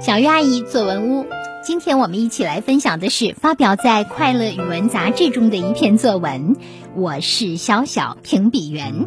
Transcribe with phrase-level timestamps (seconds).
[0.00, 1.26] 小鱼阿姨作文屋，
[1.62, 6.56] 今天我们一起来分享的是发表在《快乐语文》杂志中的一篇作文。
[6.96, 9.06] 我是小小评比员，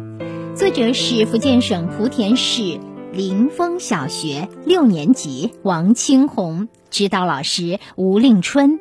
[0.54, 2.78] 作者是福建省莆田市
[3.12, 8.78] 临风小学六年级王清红，指导老师吴令春。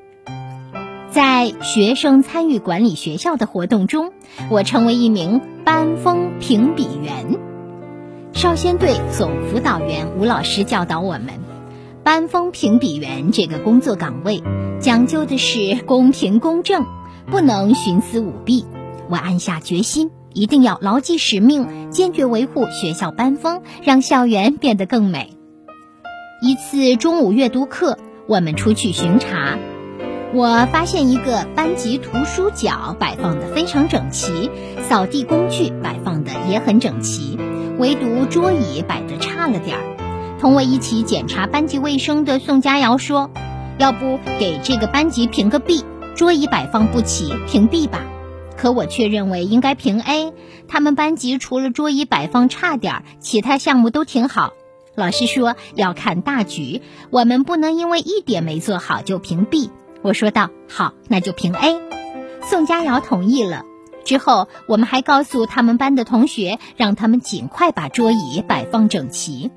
[1.09, 4.14] 在学生参与管理学校的活动中，
[4.52, 7.39] 我成为一名班风评比员。
[8.34, 11.46] 少先队总辅导员吴老师教导我们。
[12.08, 14.41] 班风评比员这个工作岗位，
[14.80, 16.86] 讲究的是公平公正，
[17.30, 18.66] 不能徇私舞弊。
[19.09, 25.34] 我暗下决心，一定要牢记使命，坚决维护学校班风，让校园变得更美。
[26.41, 29.58] 一次中午阅读课，我们出去巡查，
[30.34, 34.50] 我发现一个班级图书角摆放的非常整齐，
[34.88, 37.38] 扫地工具摆放的也很整齐，
[37.78, 39.84] 唯独桌椅摆的差了点儿。
[40.40, 43.32] 同我一起检查班级卫生的宋佳瑶说
[43.80, 45.84] ：“要不给这个班级评个 B，
[46.16, 48.02] 桌椅摆放不齐，评 B 吧。”
[48.56, 50.34] 可我却认为应该评 A。
[50.67, 54.53] 他们班级除了桌椅摆放差点，其他项目都挺好。
[54.95, 59.70] 老师说要看大局，我们不能因为一点没做好就评 B。
[60.02, 61.80] 我说道：“好，那就评 A。”
[62.42, 63.64] 宋佳瑶同意了。
[64.04, 69.52] 之后，我们还告诉他们班的同学，让他们尽快把桌椅摆放整齐。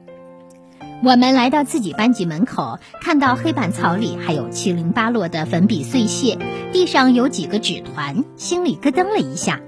[1.02, 6.36] 我们来到自己班级门口，看到黑板槽里还有七零八落的粉笔碎屑，
[6.72, 9.60] 地上有几个纸团，心里咯噔了一下。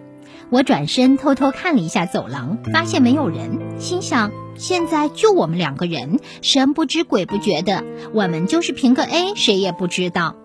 [0.51, 10.37] 我转身偷偷看了一下走廊，发现没有人，心想现在就我们两个人，神不知鬼不觉的，我们就是评个 A，谁也不知道。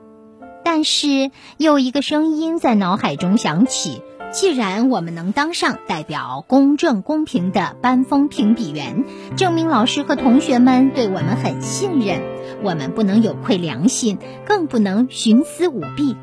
[0.64, 4.02] 但是又一个声音在脑海中响起。
[4.40, 9.04] 既然我们能当上代表公正公平的班风评比员，
[9.36, 12.22] 证明老师和同学们对我们很信任，
[12.62, 16.16] 我们不能有愧良心，更不能徇私舞弊。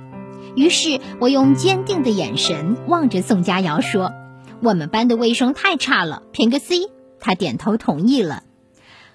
[0.54, 4.12] 于是我用坚定的眼神望着宋佳瑶说
[4.62, 6.82] ：“我们班的卫生太差了，评个 C。”
[7.18, 8.44] 他点头同意了。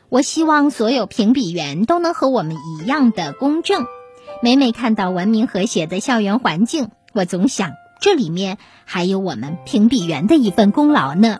[0.09, 3.85] 我希望所有评比员都能和我们一样的公正。
[4.43, 7.71] 每每看到文明和谐的校园环境，我总想。
[7.99, 11.39] 这里面还有我们评比员的一份功劳呢。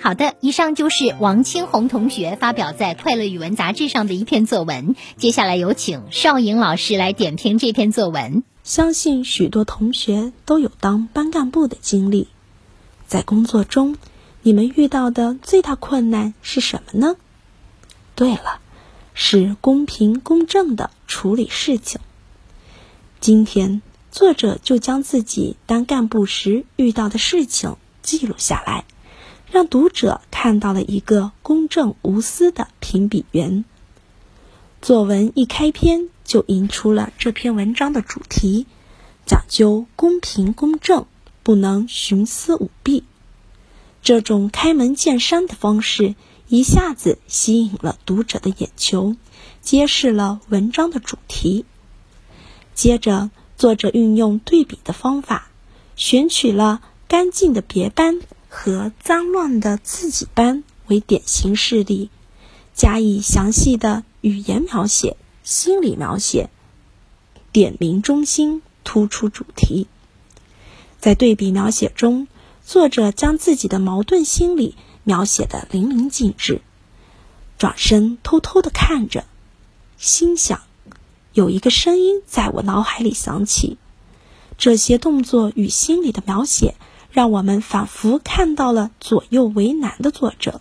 [0.00, 4.94] 好的，以上就是王清红同学发表在《快乐语文》杂志上的一篇作文。
[5.16, 8.42] 接下来有请邵颖老师来点评这篇作文。
[8.64, 12.28] 相信许多同学都有当班干部的经历，
[13.06, 13.96] 在工作中，
[14.42, 17.16] 你们遇到的最大困难是什么呢？
[18.14, 18.60] 对了，
[19.12, 22.00] 是公平公正的处理事情。
[23.20, 23.82] 今天。
[24.14, 28.84] 作者就将自己当干部时遇到的事情记录下来，
[29.50, 33.64] 让读者看到了一个公正无私的评比员。
[34.80, 38.68] 作文一开篇就引出了这篇文章的主题，
[39.26, 41.06] 讲究公平公正，
[41.42, 43.02] 不能徇私舞弊。
[44.00, 46.14] 这种开门见山的方式
[46.46, 49.16] 一下子吸引了读者的眼球，
[49.60, 51.64] 揭示了文章的主题。
[52.74, 53.32] 接着。
[53.56, 55.48] 作者运用对比的方法，
[55.96, 62.10] 选取了干净的别班和脏乱的自己班为典型事例，
[62.74, 66.50] 加以详细的语言描写、心理描写，
[67.52, 69.86] 点明中心，突出主题。
[70.98, 72.26] 在对比描写中，
[72.64, 76.60] 作者将自己的矛盾心理描写的淋漓尽致，
[77.56, 79.24] 转身偷偷的看着，
[79.96, 80.62] 心想。
[81.34, 83.76] 有一个声音在我脑海里响起，
[84.56, 86.76] 这些动作与心理的描写，
[87.10, 90.60] 让我们仿佛看到了左右为难的作者。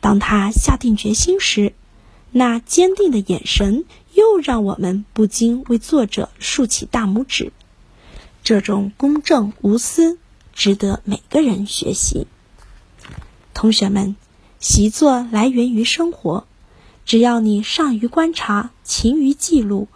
[0.00, 1.72] 当他下定决心时，
[2.32, 7.52] 那坚定的眼神又让我们不禁为作者竖起大拇指。
[8.42, 10.18] 这种公正无私，
[10.52, 12.26] 值得每个人学习。
[13.54, 14.16] 同学们，
[14.58, 16.44] 习作来源于生活。
[17.04, 19.88] 只要你善于观察，勤于记录，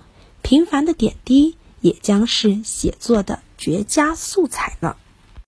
[0.43, 4.96] 平凡的点滴也将是写作的绝佳素材呢。